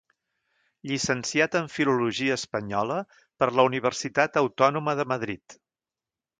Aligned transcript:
Llicenciat 0.91 1.57
en 1.59 1.69
Filologia 1.73 2.39
Espanyola 2.41 2.97
per 3.43 3.51
la 3.61 3.69
Universitat 3.71 4.43
Autònoma 4.45 4.99
de 5.03 5.09
Madrid. 5.15 5.61